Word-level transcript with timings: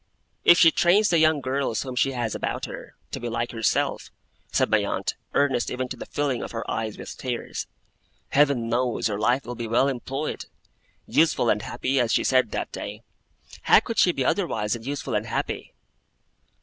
'If 0.43 0.57
she 0.57 0.71
trains 0.71 1.11
the 1.11 1.19
young 1.19 1.41
girls 1.41 1.83
whom 1.83 1.95
she 1.95 2.13
has 2.13 2.33
about 2.33 2.65
her, 2.65 2.95
to 3.11 3.19
be 3.19 3.29
like 3.29 3.51
herself,' 3.51 4.09
said 4.51 4.67
my 4.71 4.83
aunt, 4.83 5.13
earnest 5.35 5.69
even 5.69 5.87
to 5.89 5.95
the 5.95 6.07
filling 6.07 6.41
of 6.41 6.53
her 6.53 6.67
eyes 6.67 6.97
with 6.97 7.15
tears, 7.15 7.67
'Heaven 8.29 8.67
knows, 8.67 9.05
her 9.05 9.19
life 9.19 9.45
will 9.45 9.53
be 9.53 9.67
well 9.67 9.87
employed! 9.87 10.47
Useful 11.05 11.51
and 11.51 11.61
happy, 11.61 11.99
as 11.99 12.11
she 12.11 12.23
said 12.23 12.49
that 12.49 12.71
day! 12.71 13.03
How 13.61 13.79
could 13.79 13.99
she 13.99 14.11
be 14.11 14.25
otherwise 14.25 14.73
than 14.73 14.81
useful 14.81 15.13
and 15.13 15.27
happy! 15.27 15.75